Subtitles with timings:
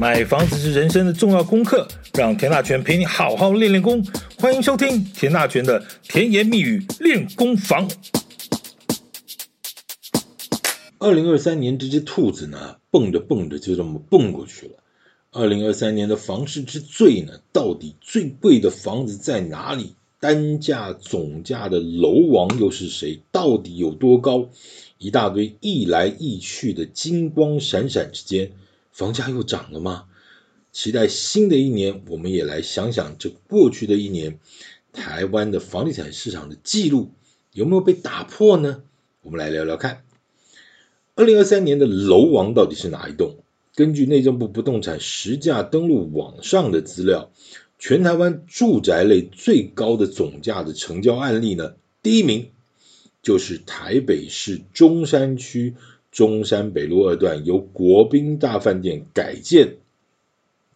[0.00, 4.00] 买房子是人生的重要功课，让田大权陪你好好练练功。
[4.38, 7.90] 欢迎收听田大权的甜言蜜语练功房。
[11.00, 14.74] 二零二三年这只兔子呢，蹦着蹦着就这么蹦过去了。
[15.32, 19.96] 二零二三年的房市之最呢，到底最贵的房子在哪里？
[20.20, 23.20] 单价总价的楼王又是谁？
[23.32, 24.48] 到底有多高？
[24.98, 28.52] 一大堆易来易去的金光闪闪之间。
[28.98, 30.06] 房价又涨了吗？
[30.72, 34.40] 期待新的一年，我们也来想想这过去的一年，
[34.92, 37.12] 台湾的房地产市场的记录
[37.52, 38.82] 有没有被打破呢？
[39.22, 40.02] 我们来聊聊看。
[41.14, 43.36] 二零二三年的楼王到底是哪一栋？
[43.76, 47.30] 根据内政部不动产实价登录网上的资料，
[47.78, 52.50] 全台湾住宅类最高的总价的成交案例呢，第一名
[53.22, 55.76] 就是台北市中山区。
[56.10, 59.76] 中山北路二段由国宾大饭店改建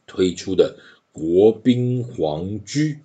[0.06, 0.76] 推出的
[1.10, 2.98] 国宾皇居，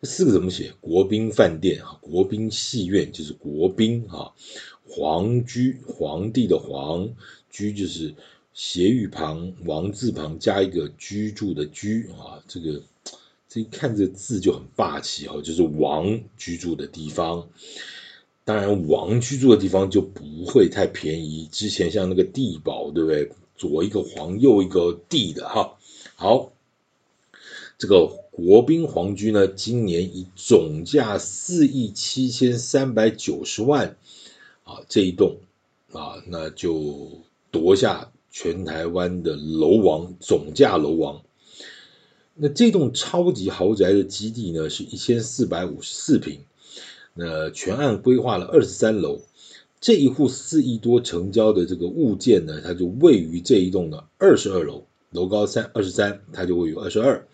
[0.00, 0.72] 这四个怎么写？
[0.80, 4.32] 国宾饭店啊，国宾戏院就是国宾啊，
[4.86, 7.08] 皇居，皇帝的皇，
[7.50, 8.14] 居就是
[8.52, 12.82] 斜玉旁王字旁加一个居住的居啊，这个
[13.48, 17.48] 这一看这字就很霸气哦，就是王居住的地方。
[18.46, 21.48] 当然，王居住的地方就不会太便宜。
[21.50, 23.32] 之前像那个地堡，对不对？
[23.56, 25.76] 左一个皇，右一个帝的哈。
[26.14, 26.52] 好，
[27.76, 33.96] 这个国宾皇居呢，今年以总价四亿七千三百九十万
[34.62, 35.38] 啊，这一栋
[35.90, 37.10] 啊，那就
[37.50, 41.20] 夺下全台湾的楼王，总价楼王。
[42.36, 46.38] 那这栋超级豪宅的基地呢，是一千四百五十四坪。
[47.18, 49.22] 那全案规划了二十三楼，
[49.80, 57.26] 这一户四亿多成交的这个物件呢，它就位于这一栋的二十二楼，楼高三二十三，它就位于二十二，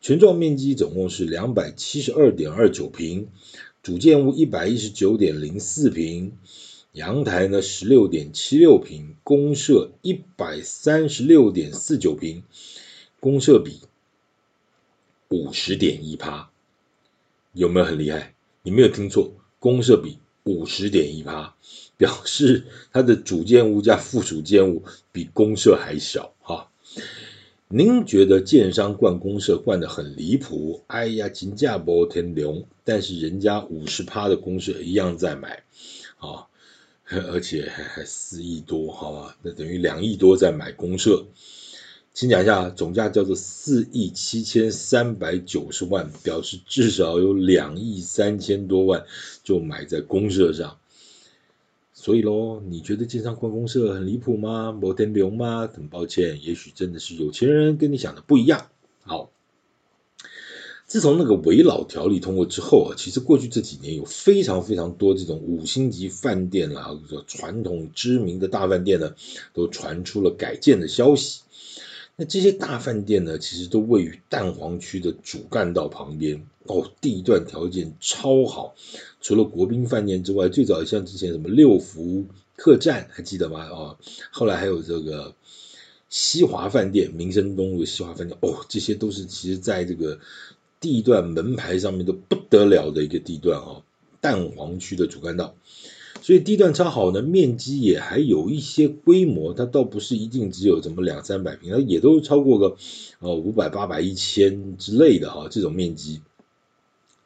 [0.00, 3.28] 全幢面积总共是两百七十二点二九平，
[3.80, 6.32] 主建物一百一十九点零四平，
[6.90, 12.42] 阳台呢十六点七六平，公设一百三十六点四九平，
[13.20, 13.82] 公设比
[15.28, 16.50] 五十点一趴，
[17.52, 18.34] 有没有很厉害？
[18.64, 21.56] 你没有听错，公社比五十点一趴，
[21.96, 26.70] 表示它的主建物加附属建物比公社还小哈。
[27.66, 30.84] 您觉得建商灌公社灌得很离谱？
[30.86, 35.64] 哎呀，金价波天龙，但是人家五十趴的公社一样在买
[36.18, 36.46] 啊，
[37.10, 41.26] 而且还还四亿多，好吧，那等于两亿多在买公社。
[42.14, 49.06] 先讲一下，总价叫做四亿七千三百九十万，表示至少有两亿三千多万
[49.42, 50.76] 就买在公社上。
[51.94, 54.72] 所以喽，你觉得建商灌公社很离谱吗？
[54.72, 55.66] 摩天流吗？
[55.72, 58.66] 很抱歉，也许真的是有钱人跟你想的不一样。
[59.04, 59.30] 好，
[60.86, 69.14] 自从那个危老条例通过之后啊，其实过去这几年有非常非常多这种五星级饭店啦，或者传统知名的大饭店呢，
[69.54, 71.40] 都传出了改建的消息。
[72.22, 78.76] 那这些大饭店呢，其实都位于蛋黄区的主干道旁边哦，地段条件超好。
[79.20, 82.24] 除了国宾饭店之外，最早像之前什么六福
[82.54, 83.66] 客栈，还记得吗？
[83.68, 83.98] 哦，
[84.30, 85.34] 后来还有这个
[86.10, 90.20] 西华饭店，民生东路的西华饭店，哦，这些都是其实在这个
[90.78, 93.82] 地段门牌上面都不得了的一个地段哦，
[94.20, 95.56] 蛋黄区的主干道。
[96.22, 102.76] 所以地段超好呢，面积也还有一些规模，它倒不是一定只有怎么两三百平，它也都超过个
[103.18, 106.22] 呃五百、八百、一千之类的哈，这种面积。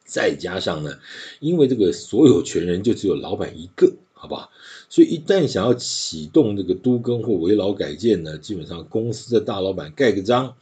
[0.07, 0.99] 再加上呢，
[1.41, 4.51] 因为这个所有权人就只有老板一个，好不好？
[4.89, 10.55] 所以一旦想要启动这个都更或危老改建呢，基本上公司的大老板盖个章，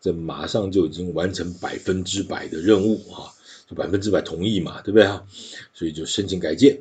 [0.00, 3.34] 这马上就已经完成百分之百的任务哈，
[3.68, 5.26] 就百分之百同意嘛，对不对哈？
[5.74, 6.78] 所以就申请改建。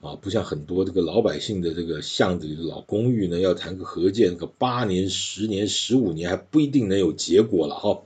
[0.00, 8.02] 啊，不像很多这个老百姓的这个巷子里的老公寓呢，要谈个合建，个八年、十年、十五年还不一定能有结果了哈。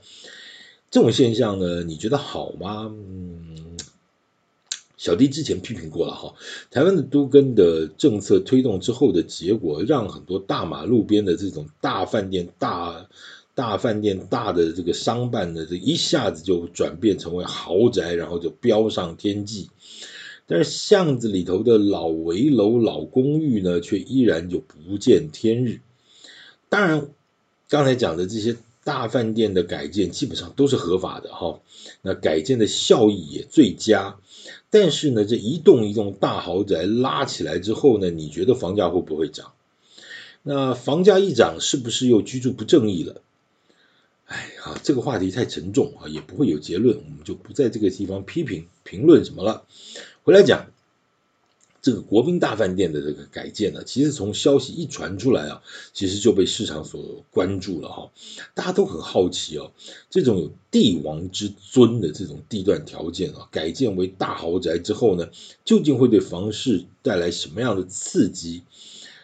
[0.91, 2.93] 这种现象呢，你觉得好吗？
[2.93, 3.77] 嗯，
[4.97, 6.33] 小弟之前批评过了哈。
[6.69, 13.07] 台湾的都更的政策推动之后的结果，让很多大马路边的这种大饭店、大
[13.53, 19.69] 大饭店、大的这个商办的，这一下子就转变成为豪宅，然后就飙上天际。
[20.47, 25.79] 但是巷子里头的老围楼、老公寓呢，却依然就不见天日。
[26.69, 27.07] 当然，
[27.67, 31.59] 刚才讲的这些大饭店的改建基本上都是合法的哈，
[32.01, 34.17] 那改建的效益也最佳。
[34.69, 39.53] 但是呢，这一栋一栋大豪宅拉起来之后呢，你觉得房价会不会涨？
[40.43, 43.21] 那房价一涨，是不是又居住不正义了？
[44.25, 49.65] 哎，好，这个话题太沉重啊，也不会有结论，我们就不在这个地方批评评论什么了。
[50.23, 50.71] 回来讲。
[51.81, 55.61] 这个国宾大饭店的这个改建呢，其实从消息一传出来啊，
[55.93, 58.11] 其实就被市场所关注了哈。
[58.55, 59.71] 大家都很好奇哦，
[60.09, 65.29] 这种有帝王之尊的这种地段条件啊，改建为大豪宅之后呢，
[65.63, 68.63] 究竟会对房市带来什么样的刺激？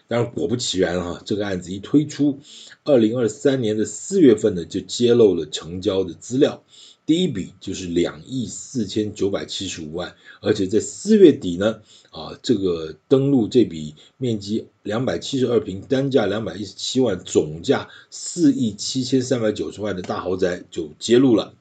[0.07, 2.37] 当然，果不其然哈，这个案子一推出，
[2.83, 6.61] 二零二三年的四月份呢，就揭露了成交的资料。
[7.05, 11.81] 第一笔就是两亿四千九百七十五万，而且在四月底呢，
[12.11, 21.53] 啊，这个登录这笔面积两百七十二平，单价两百一十七万，总价四亿七千三百九十万的大豪宅就揭露了，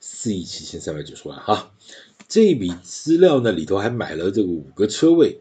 [0.00, 1.72] 四亿七千三百九十万哈，
[2.28, 5.40] 这一笔资料呢里头还买了这个五个车位。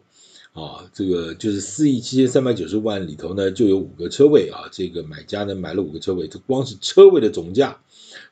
[0.57, 4.67] 啊，这个就是四亿七千三百九十万里头呢，就有五个车位啊。
[4.71, 7.79] 这个买家呢买了五个车位，这光是车位的总价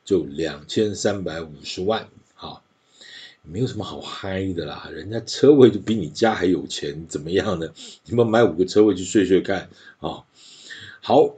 [0.04, 2.08] 就两千三百五十万。
[2.34, 2.62] 啊，
[3.44, 7.68] 没有什么好嗨的啦，人家车位就比你家还有钱，怎么样呢？
[8.06, 9.70] 你们买五个车位去睡睡看
[10.00, 10.24] 啊。
[11.00, 11.36] 好。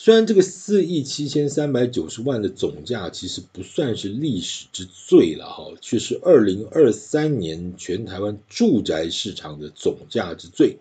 [0.00, 10.76] 虽然这个四亿七千三百九十万的总价其实不算是历史之最了哈，却是二零二三年全台湾住宅市场的总价之最，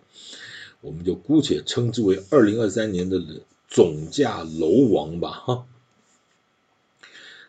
[0.82, 3.20] 我们就姑且称之为二零二三年的
[3.68, 5.66] 总价楼王吧哈。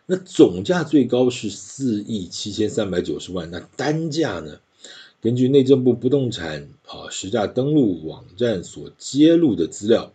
[0.07, 4.59] 那总价最高是四亿七千三百九十万，那单价呢？
[5.21, 10.11] 根据内政部不动产啊实价登录网站所揭露的资料。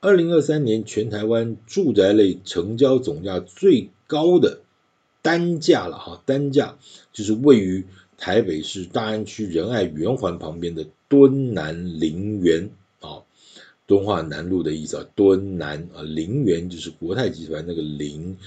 [0.00, 4.60] 二零二三年全台湾住宅类成交总价最高的
[5.22, 6.78] 单价了哈，单价
[7.12, 7.84] 就是位于
[8.16, 13.24] 台北市大安区仁爱圆环旁边的敦南林园啊，
[13.88, 18.38] 敦化南路的意思啊，敦南啊，林园就是国泰集团那个林，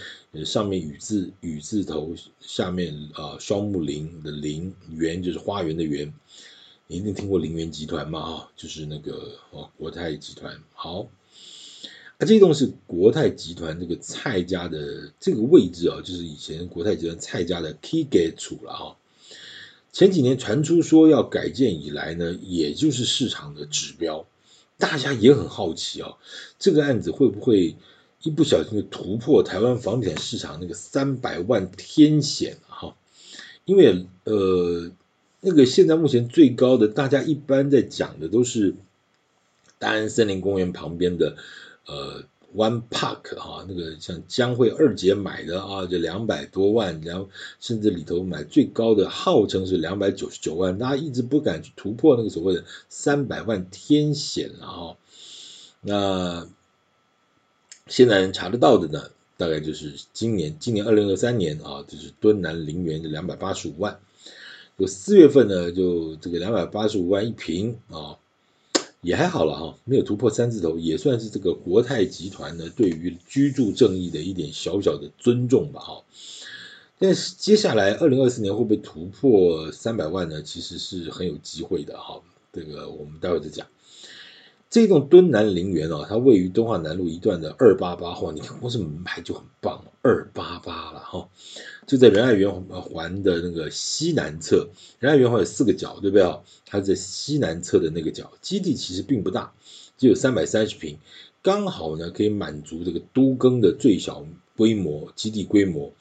[0.45, 6.13] 上面雨字雨字头，下面啊双木林的林，园就是花园的园，
[6.88, 8.19] 你一定听过林园集团吗？
[8.21, 11.09] 啊，就是那个哦国泰集团，好。
[12.22, 18.96] 啊，这栋是国泰集团这个蔡家的这个位置啊，就是以前国泰集团蔡家的 key gate 处了哈。
[19.92, 24.28] 前几年传出说要改建以来呢，也就是市场的指标，
[24.78, 26.14] 大家也很好奇啊，
[26.60, 27.76] 这个案子会不会
[28.22, 32.96] 一不小心就突破台湾房地产市场那个三百万天险哈？
[33.66, 34.92] 因为呃，
[35.40, 38.76] 那个现在目前最高的，大家一般在讲的都是
[39.80, 41.36] 大安森林公园旁边的。
[41.86, 42.24] 呃
[42.56, 47.30] ，One Park 哈，那个像江蕙二姐买的啊，就两百多万，然后
[47.60, 54.98] 甚至里头买最高的号称是两百九十九万，大家一直不敢去突破那个所谓的三百万天险了哈。
[55.81, 56.48] 那
[57.88, 64.00] 现在能查得到的呢，大概就是今年，今年二零二三年啊，就是敦南林园的两百八十五万，
[64.77, 68.18] 就四月份呢，就这个两百八十五万一平啊。
[69.01, 76.03] 也还好了哈，没有突破三字头，也算是这个国泰集团呢对于居住正义的一点小小的尊重吧哈。
[77.00, 80.44] 但是接下来二零二四年会不会突破三百万呢？
[80.44, 82.21] 其实是很有机会的哈。
[82.53, 83.65] 这个我们待会再讲。
[84.72, 91.28] 这栋敦南林园啊，它位于敦化南路一段的二八八号，你看光是门牌就很棒，二八八了哈。
[91.86, 96.40] 就在仁爱圆环的那个西南侧，仁爱圆环有四个角，对不对啊？
[96.66, 99.51] 它在西南侧的那个角，基地其实并不大，
[99.98, 100.98] 只有三百三十平，
[101.42, 104.25] 刚好呢可以满足这个都更的最小
[104.56, 105.92] 规模基地规模。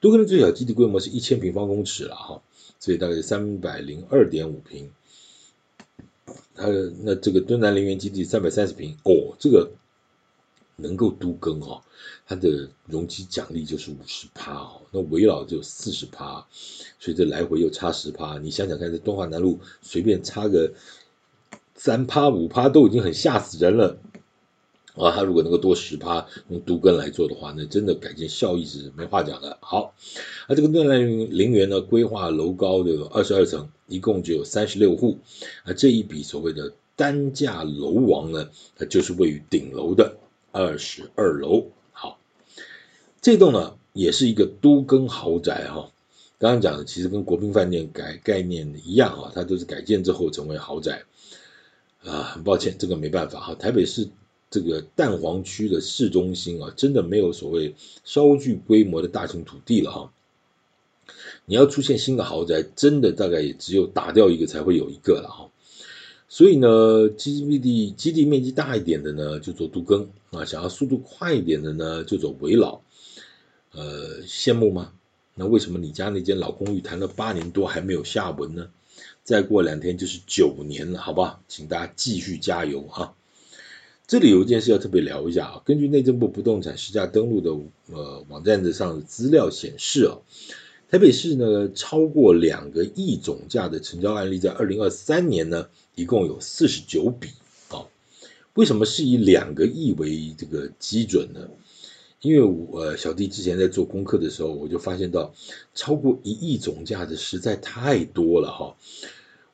[0.00, 2.42] 都更的最小基地规模是一千平方公尺了哈，
[2.80, 4.90] 所以大概三百零二点五平。
[6.58, 9.70] 呃那这个敦南陵园基地三百三十平哦，这个
[10.76, 11.82] 能够都更哈，
[12.26, 16.46] 它的容积奖励就是五十趴哦，那围老就四十趴，
[16.98, 20.72] 所以这来回又差十趴，你想想看，这东华南路随便差个
[21.74, 23.98] 三趴五趴都已经很吓死人了。
[24.98, 29.56] 啊，他如果能够多十趴用都更来做的话，那真的改建效益是没话讲的。
[29.60, 29.94] 好，
[30.48, 31.00] 那这个敦南
[31.30, 35.18] 林园呢，规划楼高的二十二层，一共只有三十六户。
[35.62, 40.16] 啊，这一笔所谓的单价楼王呢，它就是位于顶楼的
[40.50, 41.68] 二十二楼。
[41.92, 42.18] 好，
[43.20, 45.92] 这栋呢也是一个都更豪宅哈。
[46.38, 51.04] 刚刚讲的其实跟国宾饭店改概念一样啊，它都是改建之后成为豪宅。
[52.04, 54.08] 啊，很抱歉，这个没办法哈，台北市。
[54.50, 57.74] 这个蛋黄区的市中心啊，真的没有所谓
[58.04, 60.12] 稍具规模的大型土地了哈。
[61.46, 65.50] 你要出现新的豪宅，真的大概也只有打掉一个才会有一个了哈。
[66.28, 72.80] 所以呢，基地基地面积大一点的呢，就做都更啊；想要速度快一点的呢，就走危老。
[73.72, 74.92] 呃，羡慕吗？
[75.34, 78.68] 那为什么你家那间老公寓谈了八年多还没有下文呢？
[79.22, 81.42] 再过两天就是九年了，好不好？
[81.48, 83.14] 请大家继续加油啊！
[84.08, 87.50] 这里有一件事要特别聊一下啊，根据内政部不动产实价登录的
[87.92, 90.16] 呃网站的上的资料显示啊。
[90.90, 97.28] 台北市呢，超过两个亿总价的成交案例，在二零二三年呢，一共有四十九笔
[97.68, 97.84] 啊。
[98.54, 101.46] 为什么是以两个亿为这个基准呢？
[102.22, 105.34] 因为我小弟之前在做功课的时候，我就发现到
[105.74, 108.74] 超过一亿总价的实在太多了哈。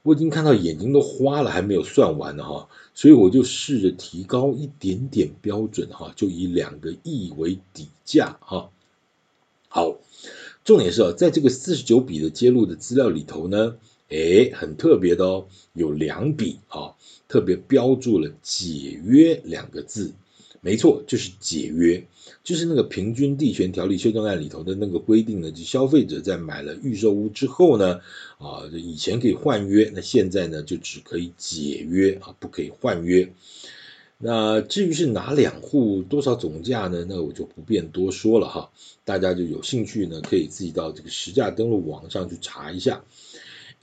[0.05, 2.69] 我已经看到眼睛都花了，还没有算完呢哈。
[2.95, 8.71] 所以我就试着提高一点点标准哈，就以两个亿为底价哈。
[9.67, 9.99] 好。
[10.65, 13.77] 重点是啊，在这个四十九笔的揭露的资料里头呢，
[14.09, 16.95] 哎，很特别的哦，有两笔啊，
[17.29, 20.15] 特别标注了“解约”两个字。
[20.65, 22.03] 没错，就是解约，
[22.43, 28.01] 就是那个平均地权条例修正案里头的那个规定呢，就消费者在买了预售屋之后呢，
[28.39, 33.31] 啊，以前可以换约，那现在呢就只可以解约啊，不可以换约。
[34.17, 37.05] 那至于是哪两户多少总价呢？
[37.07, 38.71] 那我就不便多说了哈，
[39.05, 43.05] 大家就有兴趣呢，可以自己到这个实价登录网上去查一下。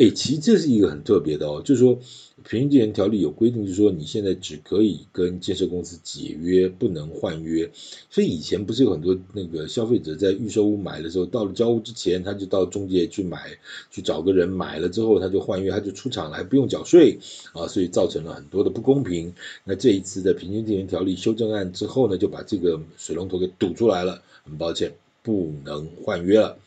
[0.01, 1.99] 哎，其实这是一个很特别的哦，就是说，
[2.43, 7.69] 平均地权条例有规定，就是说你现在只可以跟建设公司解约，不能换约。
[8.09, 13.59] 所以以前不是有很多那个消费者在预售屋买的时候，到了交屋之前，他就到中介去买，
[13.91, 17.19] 去找个人买了之后，他就换约，他就出厂来，不用缴税
[17.53, 19.35] 啊，所以造成了很多的不公平。
[19.65, 24.23] 那这一次的平均地权条例修正案之后呢，就把这个水龙头给堵出来了。
[24.43, 26.57] 很抱歉，不能换约了。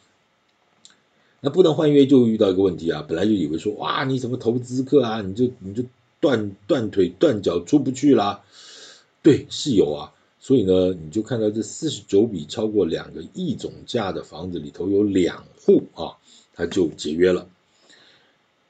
[1.44, 5.84] 那不能换约就遇到一个问题啊，本来就以为说哇，你什么投资客啊，你就你就
[6.18, 8.42] 断断腿断脚出不去啦，
[9.22, 16.16] 对，是有啊，所以呢，你就看到这四十九笔超过两个亿总价的房子里头有两户啊，
[16.54, 17.46] 他就解约了，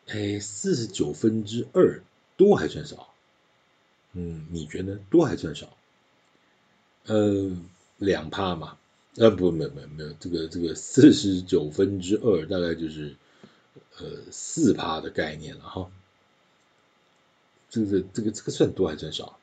[0.09, 2.03] 哎，四十九分之二
[2.37, 3.09] 多还算少？
[4.15, 5.69] 嗯，你觉得多还算少？
[7.07, 7.57] 呃，
[7.99, 8.77] 两趴嘛。
[9.17, 13.15] 啊，不，没有，没有，没有，这个这个四十九分之二大概就是
[13.99, 15.89] 呃四趴的概念了哈。
[17.71, 19.39] 这个这个这个算多还算少？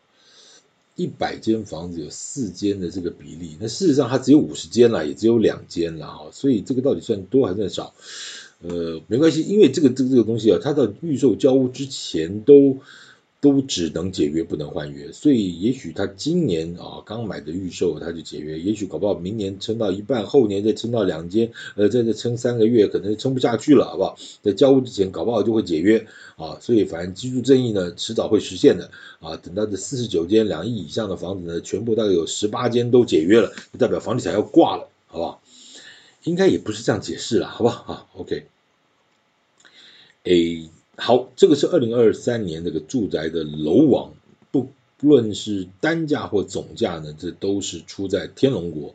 [0.95, 6.29] 一百间房子有四间的这个比例，那事实上它只有五十间了，也只有两间了哈。
[6.33, 7.93] 所以这个到底算多还算少？
[8.59, 12.79] 呃，没关系，因为这个这个这个东西啊，它的预售交屋之前都。
[13.41, 24.15] 都只能解约不能换约，所以也许他今年啊刚买的预售他就解约，也许搞不好明年撑到一半，后年再撑到两间，呃，再再撑三个月，可能撑不下去了，好不好？
[24.43, 26.05] 在交屋之前搞不好就会解约
[26.35, 35.41] 啊，所以反正居住正义呢迟早会实现的啊，等到这四十九间两亿以上的房子呢，全部大概有十八间都解约了，就代表房地产要挂了，好不好？
[36.25, 37.91] 应该也不是这样解释了，好不好？
[37.91, 38.45] 啊，OK，
[40.25, 40.69] 诶。
[41.03, 44.13] 好，这个是二零二三年这个住宅的楼王，
[44.51, 48.93] 不论是单价或总价呢，这都是出在天龙国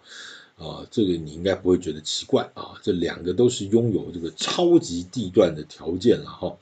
[0.57, 6.57] 啊，这个你应该不会觉得奇怪啊，这两个都是拥有这个超级地段的条件了哈。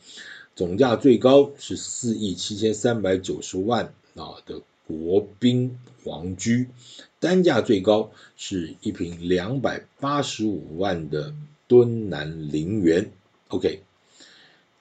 [0.57, 6.71] 总价最高是四亿七千三百九十万啊的国宾皇居，
[7.21, 11.35] 单价最高是一坪两百八十五万的
[11.69, 13.13] 敦南林园
[13.49, 13.83] ，OK。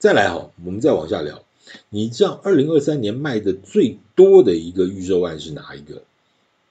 [0.04, 1.46] 再来哈，我们再往下聊。
[1.88, 6.04] 你知道二零二三年卖的最多的一个预售案是哪一个？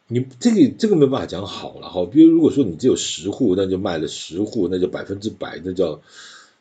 [0.06, 2.04] 你这个这个没办法讲好了哈。
[2.04, 6.02] 比如如果说你只有十户，那就卖了十户，那就百分之百，那叫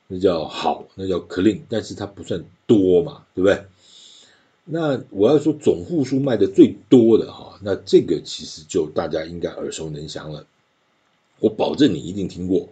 [0.07, 3.65] 那叫好，那叫 clean，但是它不算多嘛，对不对？
[4.63, 10.47] 那我要说总户数卖的最多的哈，那这个其实就大家应该耳熟能详了。
[11.41, 12.69] 我保证你一定听过。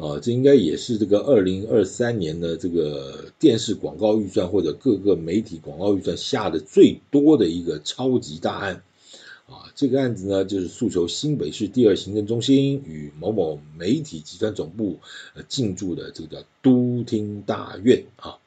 [0.00, 8.82] 啊，这应该也是这个二零二三年的这个电视广告预算或者各个媒体广告预算下的最多的一个超级大案
[9.46, 9.70] 啊！
[9.74, 15.00] 这个案子呢，就是诉求新北市第二行政中心与某某媒体集团总部
[15.34, 18.38] 呃进驻的这个叫都厅大院啊。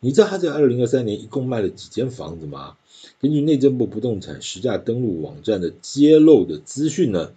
[0.00, 2.76] 你知道他在二零二三年一共卖了几间房子吗？
[3.20, 7.30] 根据内政部不动产实价登录网站的揭露的资讯呢？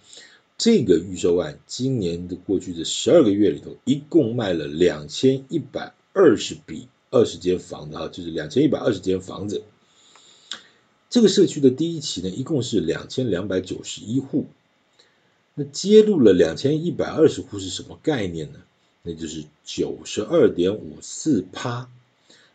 [0.58, 9.62] 这个预售案今年的过去的十二个月里头，一共卖了两千一百二十笔二十间房子哈，就是两千一百二十间房子。
[11.08, 14.46] 这个社区的第一期呢，一共是两千两百九十一户。
[15.54, 18.58] 那揭露了两千一百二十户是什么概念呢？
[19.04, 21.88] 那就是九十二点五四趴。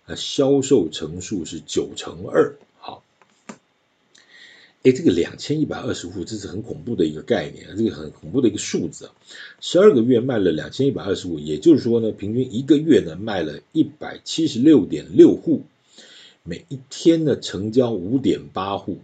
[0.06, 2.58] 啊销售成数是九成二。
[4.84, 9.14] 好，哎，这个两千一百二十户，这是很恐怖的一个概念，这个很恐怖的一个数字啊。
[9.62, 15.62] 十二个月卖了两千一百二十户，也就是说呢，平均一个月呢卖了一百七十六点六户，
[16.44, 18.98] 每一天呢成交五点八户。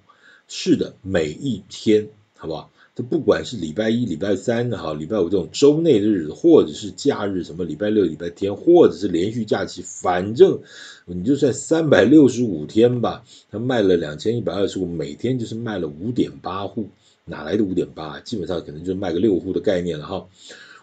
[0.49, 2.69] 是的，每一天，好不好？
[3.03, 10.59] 不管是礼拜一、礼拜三哈，礼拜五这种周内的日子，或者是假日，什么礼拜六、礼拜天，或者是连续假期，反正
[11.05, 16.89] 你就算三百六十五天吧，他卖了两千一百二十户，每天就是卖了五点八户，
[17.25, 18.19] 哪来的五点八？
[18.19, 20.27] 基本上可能就卖个六户的概念了哈。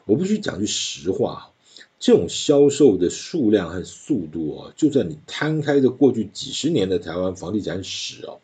[0.04, 1.52] 我必须讲句实话，
[1.98, 8.38] 这种销售的数量和速度哦，就算你摊开着过去几十年的台湾房地产史哦，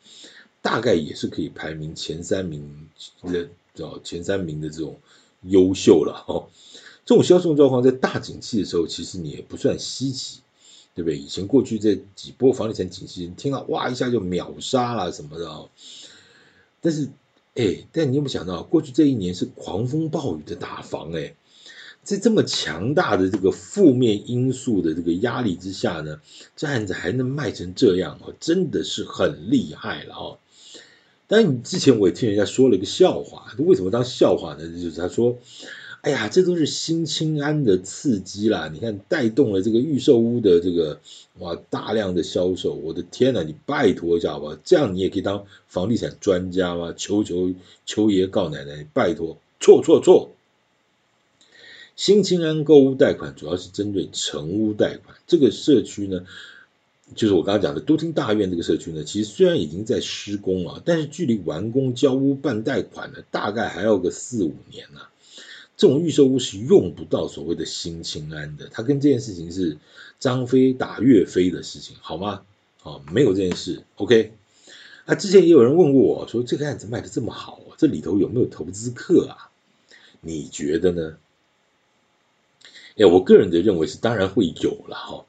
[0.61, 2.89] 大概也是可以排名前三名
[3.23, 3.49] 的。
[3.75, 5.01] 找前三名的这种
[5.43, 6.49] 优秀了哈，
[7.05, 10.41] 这种销售状况在大景气的时候，其实你也不算稀奇，
[10.95, 11.17] 对不对？
[11.19, 15.69] 以前过去这几波房地产景气，听到哇一下就秒杀了什么的，
[16.81, 17.09] 但是
[17.55, 21.35] 哎，但你有没有想到，过去这一年是狂风暴雨的打房哎，
[22.03, 26.21] 在这么强大的这个负面因素的这个压力之下呢，
[26.57, 30.39] 这案子还能卖成这样哦，真的是很厉害了哦。
[31.33, 34.69] 但你之前我也听人家说了一个笑话，为什么当笑话呢？
[34.69, 35.39] 就是他说，
[36.03, 41.01] 哎呀，这都是新青安的刺激啦，你看带动了这个预售屋的这个
[41.39, 44.59] 哇大量的销售，我的天呐，你拜托一下好不好？
[44.63, 46.93] 这样你也可以当房地产专家吗？
[46.95, 47.55] 求求
[47.87, 50.33] 求爷告奶奶，拜托，错错错！
[51.97, 56.27] 新青安购屋贷款主要是针对成屋贷款，这个社区呢。
[57.15, 65.11] 就是我刚刚讲的都厅大院这个社区呢，其实虽然已经在施工了，但是距离完工交屋办贷款呢，大概还要个四五年呢、啊。
[65.77, 69.79] 这种预售屋是用不到所谓的新清安的，它跟这件事情是
[70.21, 72.43] 张飞打岳飞的事情，好吗？
[72.81, 73.83] 好，没有这件事。
[73.97, 74.33] OK。
[75.05, 79.51] 啊，之前也有人问过我说，这个案子卖得这么好，这里头有没有投资客啊？
[80.21, 81.17] 你觉得呢？
[82.97, 85.25] 哎，我个人的认为是，当然会有了哈。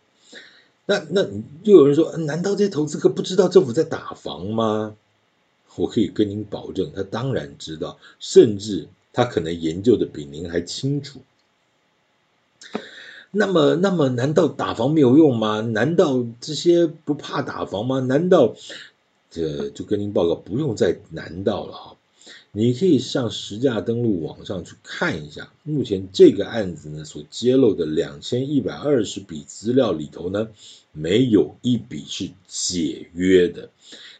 [0.85, 1.23] 那那
[1.63, 4.95] 又有人说，难道这些投资客不知道政府在打房吗？
[5.75, 11.21] 我可以跟您保证，他当然知道，甚至他可能研究的比您还清楚。
[13.31, 15.61] 那么，那么难道打房没有用吗？
[15.61, 17.99] 难道这些不怕打房吗？
[18.01, 18.55] 难道
[19.31, 21.95] 这就跟您报告，不用再难道了哈。
[22.55, 30.49] 你可以上实价登录网上去看一下，目前这个案子呢，所揭露的两千一百二十笔资料里头呢，
[30.91, 33.71] 没有一笔是解约的。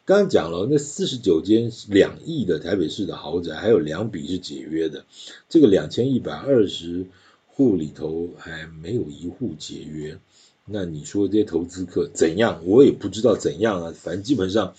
[0.04, 5.06] 刚刚讲了，那四十九间两亿的台北市的豪宅，还有两笔是解约的。
[5.48, 7.06] 这个两千一百二十
[7.46, 10.18] 户里头还没有一户解约，
[10.66, 12.64] 那你说这些投资客怎样？
[12.66, 14.74] 我也不知道怎样啊，反正基本上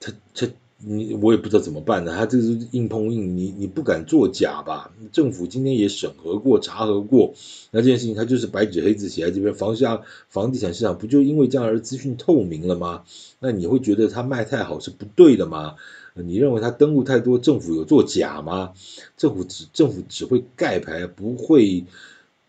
[0.00, 0.46] 他他。
[0.78, 2.14] 你我也不知道怎么办呢？
[2.14, 4.92] 他这是硬碰硬，你你不敢作假吧？
[5.10, 7.32] 政府今天也审核过、查核过，
[7.70, 13.04] 那这件事情他就是白纸黑字写在这边，房价、房地产市场不就因为这样而资讯透明了吗？
[13.40, 15.76] 那你会觉得他卖太好是不对的吗？
[16.12, 18.74] 你认为他登录太多，政府有作假吗？
[19.16, 21.86] 政府只政府只会盖牌，不会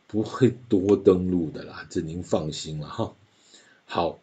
[0.05, 3.13] 不会多登录的啦，这您放心了哈。
[3.85, 4.19] 好。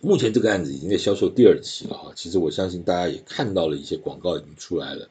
[0.00, 5.08] 目前这个案子已经在销售第二期了哈，其实我相信大家也看到了一些广告已经出来了，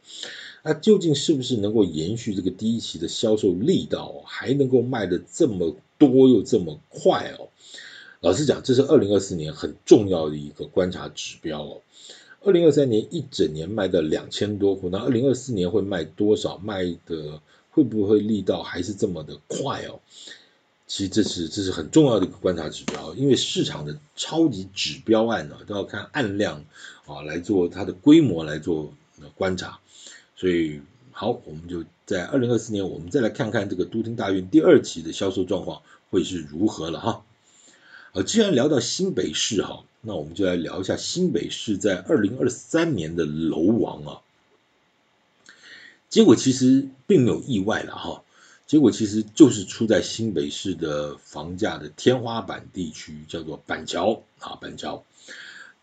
[0.63, 7.49] 那究竟是不是能够延续这个第一期的销售力道，还能够卖得这么多又这么快哦？
[8.21, 11.81] 老实讲，这是二零二四年很重要的一个观察指标哦。
[12.41, 16.57] 二零二三年一整年卖到两千多户，那二零二四年会卖多少？
[16.59, 19.99] 卖的会不会力道还是这么的快哦？
[20.87, 26.63] 其实这是这是很重要的一个观察指标，因为市场的超级指标案呢，都要看案量
[27.05, 28.93] 啊来做它的规模来做
[29.35, 29.79] 观察，
[30.37, 37.25] 所以好，我们就在二零二四年，我们再来看看这个都厅大院第二期的销售状况会是如何了哈。
[38.13, 44.21] 呃，既然聊到新北市哈，那我们就来聊一下新北市在二零二三年的楼王啊，
[46.07, 48.23] 结果其实并没有意外了哈。
[48.67, 55.05] 结果其实就是出在新北市的房价的天花板地区，叫做板桥啊，板桥。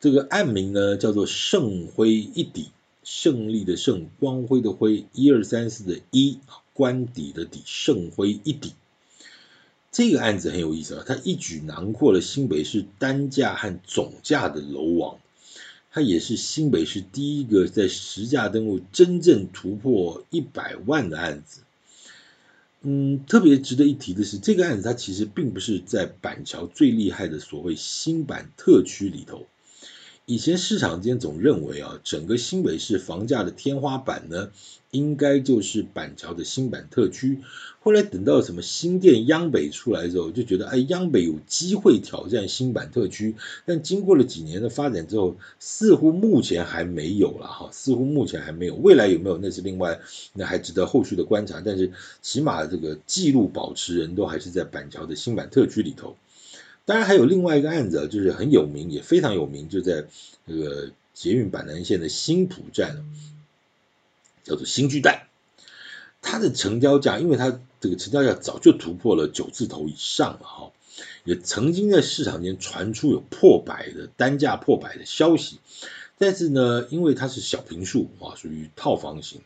[0.01, 2.69] 这个案名呢叫做圣辉一底，
[3.03, 6.41] 胜利的胜，光辉的辉，一二三四的一，
[6.75, 8.75] 官邸的邸，圣辉一底。
[9.91, 15.19] 这个案子很有意思啊，它一举囊括了新北市单价和总价的楼王，
[15.91, 21.63] 它也是新北市第一个在实价登录真正突破一百万的案子。
[22.87, 29.47] 嗯，特别值得一提的是，这个案子它其实并不是在板桥最厉害的所谓新版特区里头。
[30.27, 34.49] 以前市场间总认为啊，整个新北市房价的天花板呢，
[34.91, 37.41] 应该就是板桥的新板特区。
[37.81, 43.35] 后来等到什么新店央北出来之后，就觉得哎，央北有机会挑战新板特区。
[43.67, 48.77] 但经过了几年的发展之后，似乎目前还没有了哈，似乎目前还没有。
[48.77, 50.01] 未来有没有那是另外，
[50.33, 51.61] 那还值得后续的观察。
[51.63, 56.17] 但是起码这个记录保持人都还是在板桥的新板特区里头。
[56.87, 60.05] 当然还有另外一个案子，就是很有名，也非常有名，就在
[60.47, 63.07] 这个捷运板南线的新埔站，
[64.43, 65.29] 叫做新巨蛋。
[66.21, 70.73] 它的成交价，因为它这个成交价早就突破了九字头以上了哈，
[71.25, 75.61] 也曾经在市场间传出有破百的单价破百的消息。
[76.19, 79.41] 但是呢，因为它是小坪数啊，属于套房型，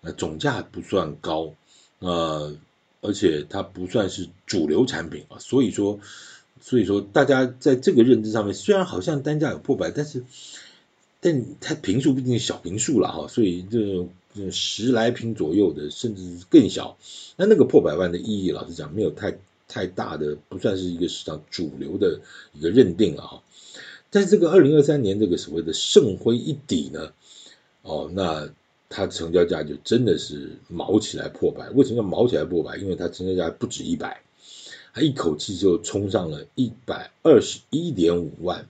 [0.00, 1.52] 那总价不算高，
[1.98, 2.56] 呃，
[3.00, 5.98] 而且它不算是主流产品啊，所以说。
[6.60, 10.24] 所以说，大家在这个认知上面，虽然好像单价有破百，但是，
[11.20, 14.10] 但它平数毕竟是小平数了哈，所以这种
[14.50, 16.98] 十来平左右的，甚至更小，
[17.36, 19.38] 那那个破百万的意义，老实讲，没有太
[19.68, 22.20] 太大的，不算是一个市场主流的
[22.52, 23.42] 一个认定了哈。
[24.10, 27.12] 但是这个二零二三年这个所谓的圣辉一底呢，
[27.82, 28.48] 哦，那
[28.88, 31.70] 它成交价就真的是卯起来破百。
[31.70, 32.76] 为什么要卯起来破百？
[32.76, 34.22] 因为它成交价不止一百。
[34.96, 38.66] 他一口气就冲上了一百二十一点五万，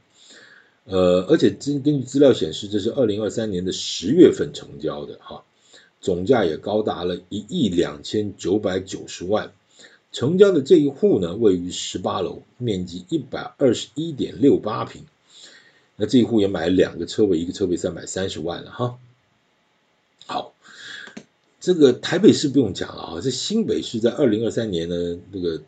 [0.82, 5.44] 呃，而且根根据资料显示，这是二零二三年的十月份成交的哈，
[6.00, 9.52] 总价也高达了一亿两千九百九十万。
[10.10, 15.04] 成交的这一户呢，位于十八楼，面积一百二十一点六八平。
[15.94, 18.98] 那这一户也买了两个车位，一个车位三百三十万了哈。
[20.26, 20.54] 好，
[21.60, 25.62] 这个台北市不用讲了啊，这新北市在二零二三年呢，这个。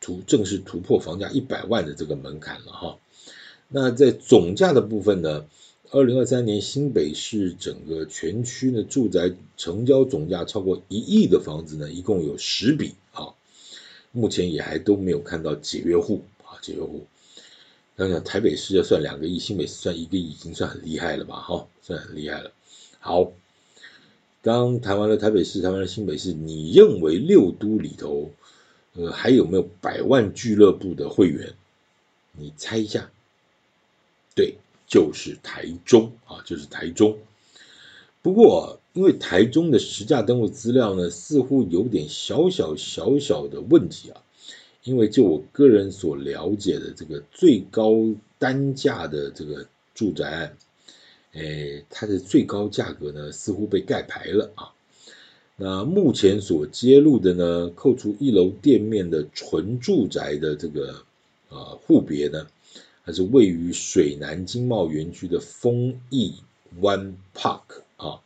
[0.00, 2.98] 突正式突破房价一百万的这个门槛了哈，
[3.68, 5.46] 那在总价的部分呢，
[5.90, 13.34] 二零二三年新北市整个全区的住宅成交总价超过一亿的房子呢，一共有十笔啊，
[14.12, 17.06] 目前也还都没有看到解约户啊，解约户。
[17.96, 22.52] 想想台北市要算两个亿，新北市算一个亿，已经算很厉害了吧哈，算很厉害了。
[23.00, 23.32] 好，
[24.42, 28.30] 刚谈完了台北市，谈完了新北市，你认为六都里头？
[28.96, 31.54] 呃，还有没有百万俱乐部的会员？
[32.32, 33.10] 你猜一下，
[34.34, 34.56] 对，
[34.86, 37.18] 就是台中啊，就是台中。
[38.22, 44.22] 不过，因为台中的实价登录资料呢，似乎有点小小小小的问题啊。
[44.82, 47.92] 因为就我个人所了解的这个最高
[48.38, 50.56] 单价的这个住宅案，
[51.32, 54.72] 哎，它的最高价格呢，似乎被盖牌了啊。
[55.58, 61.02] 那目前所揭露的呢，扣除一楼店面的纯住宅的这个
[61.48, 62.46] 呃户别呢，
[63.02, 66.34] 还是位于水南经贸园区的丰益
[66.80, 67.62] 湾 Park
[67.96, 68.20] 啊，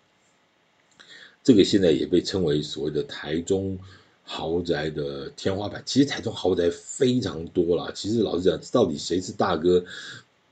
[1.44, 3.78] 这个现在也被称为所谓的台中
[4.24, 5.84] 豪宅的天花板。
[5.86, 9.84] 其实台中豪宅非常多啦，其实老实讲，到底谁是大哥？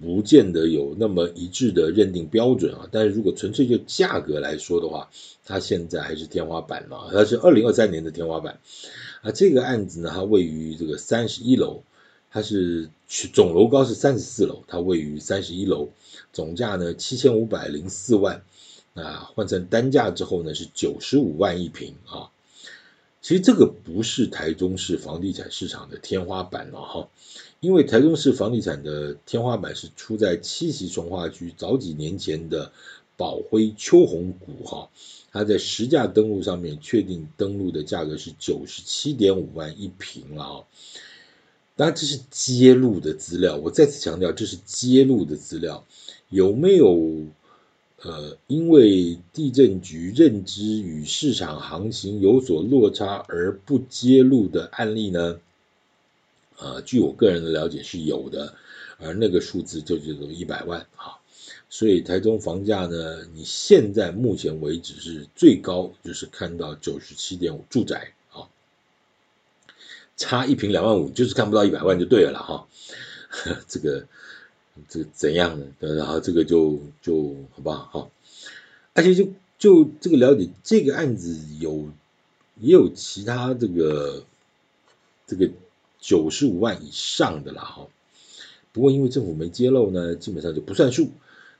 [0.01, 5.11] 不见得有那么一致的认定标准啊，但是如果纯粹就价格来说的话，
[5.45, 8.61] 它现在还是天花板嘛，它是二零二三年的天花板
[9.23, 9.33] 啊。
[9.33, 11.83] 这个案子呢，它位于这个三十一楼，
[12.31, 15.89] 它是总楼高是三十四楼，它位于三十一楼，
[16.33, 18.43] 总价呢七千五百零四万
[18.95, 22.31] 啊，换成单价之后呢是九十五万一平啊。
[23.29, 27.11] 其实这个不是台中市房地产市场的天花板了哈。
[27.61, 32.73] 因为台中市房地产的天花板是出在七期重划区早几年前的
[33.19, 34.89] 宝辉秋红谷哈，
[35.31, 40.65] 它在实价登录上面确定登录的价格是九十七点五万一平了啊。
[41.77, 45.85] 当然这是揭露的资料，我再次强调这是揭露的资料，
[46.31, 47.27] 有没有
[48.03, 55.41] 呃因为地震局认知与市场行情有所落差而不揭露的案例呢？
[56.61, 58.55] 呃，据我个人的了解是有的，
[58.99, 61.19] 而那个数字就叫做一百万啊，
[61.71, 68.51] 所以台中房价呢，你现在目前为止是最高，就是看到九十七点五住宅啊，
[70.17, 72.67] 差一平两万五，就是看不到一百万就对了哈，
[73.69, 74.07] 这个
[74.89, 75.67] 这个怎样呢？
[75.79, 78.11] 然后这个就就好不好哈？
[78.95, 81.91] 而且就就这个了解，这个案子有
[82.61, 84.25] 也有其他这个
[85.27, 85.51] 这个。
[86.01, 87.89] 九十五万以上的啦哈，
[88.71, 91.11] 不过因为政府没揭露呢，基本上就不算数。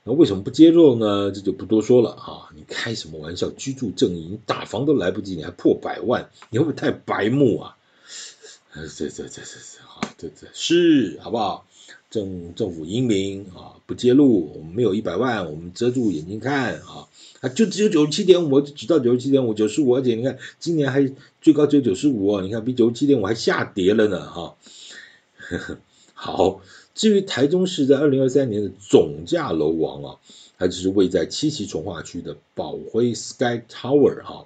[0.05, 1.29] 那为什么不揭露呢？
[1.31, 2.47] 这就不多说了啊！
[2.55, 3.49] 你开什么玩笑？
[3.49, 7.75] 居住正义，你打房都来不及，你还破百万，你会不会太白目啊？
[8.73, 11.67] 这这这这这好，这这是好不好？
[12.09, 17.07] 政政府英明啊，不揭露，我们没有一百万，我们遮住眼睛看啊，
[17.41, 24.55] 啊，就只有九十七点五，只到九十七点五，九十五，而且你看今年还最高只有九十五，你看比九十七点五还下跌了呢，哈、
[25.51, 25.77] 啊。
[26.15, 26.61] 好，
[26.95, 30.17] 至于台中市在二零二三年的总价楼王啊，
[30.57, 34.45] 它就是位在七期重化区的宝辉 Sky Tower 哈、啊、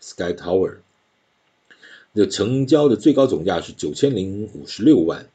[0.00, 0.78] ，Sky Tower，
[2.12, 5.28] 那成交的最高总价是九千零五十六万。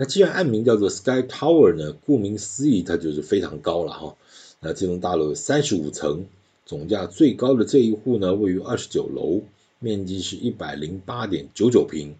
[0.00, 4.16] 那既然暗名叫做 Sky Tower 呢，顾名思义，它就是非常高了哈。
[4.60, 6.26] 那这栋大楼三十五层，
[6.64, 9.42] 总价最高的这一户呢，位于二十九楼，
[9.80, 12.14] 面积是一百零八点九九平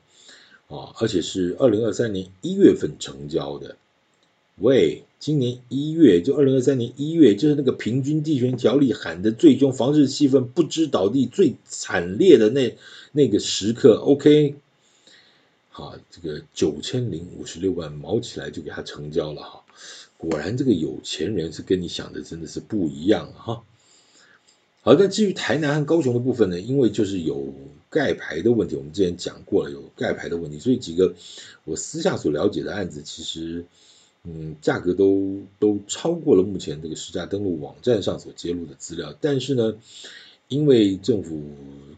[0.66, 3.76] 啊，而且是二零二三年一月份成交的。
[4.56, 12.76] 喂，今年一月就二零二三年一月，就是那个平均地权条例喊的最凶，房市气氛不知倒地最惨烈的那
[13.12, 14.56] 那个时刻，OK。
[15.84, 19.64] 啊，这个九千零五十六万毛起来就给他成交了哈，
[20.16, 23.62] 果然这个有钱人是跟你想的真的是不一样哈。
[24.82, 27.54] 好，那至于台南和高雄的部分呢，因为就是有
[27.90, 31.14] 盖牌的问题，我们之前讲过了有盖牌的问题，所以几个
[31.64, 33.64] 我私下所了解的案子，其实
[34.24, 39.74] 嗯价格都都超过了目前这个实价登录网站上所揭露的资料，但是呢。
[40.50, 41.42] 因为政府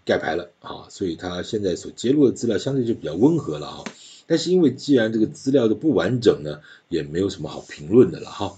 [0.04, 3.84] 盖牌了啊，所以他现在所揭露的资料相对就比较温和了啊。
[4.26, 8.56] 但是因为既然这个资料的不完整呢，也没有什么好评论的了哈。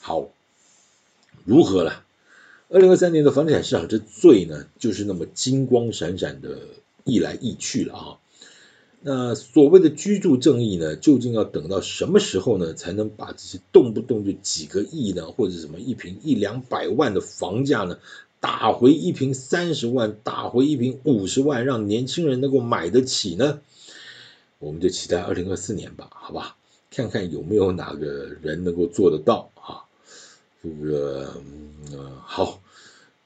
[0.00, 0.28] 好，
[1.44, 2.04] 如何了？
[2.68, 6.58] 二零二三年的房地产市场这最呢，就是那么金光闪闪的
[7.04, 8.18] 溢来溢去了啊。
[9.00, 17.98] 那所谓的居住正义呢，究竟要等到什么时候呢，才能把这些动不动就几个亿呢，或者什么一平一两百万的房价呢？
[18.44, 23.60] 打回一瓶三十万，打回一瓶五十万，让年轻人能够买得起呢？
[24.58, 26.54] 我们就期待二零二四年吧，好吧？
[26.90, 29.88] 看看有没有哪个人能够做得到啊？
[30.62, 31.32] 这个，
[31.90, 32.60] 嗯，好，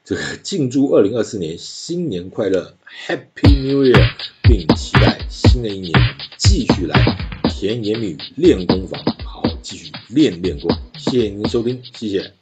[0.04, 2.76] 这个敬祝二零二四年新年快乐
[3.09, 4.11] ，Happy New Year，
[4.44, 5.92] 并期待新的一年
[6.37, 6.94] 继续来
[7.50, 10.70] 甜言蜜语练功房，好，继续练练功。
[10.96, 12.33] 谢谢您收听，谢谢。